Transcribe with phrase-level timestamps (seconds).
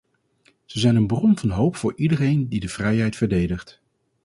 [0.65, 3.81] Ze zijn een bron van hoop voor iedereen die de vrijheid verdedigt.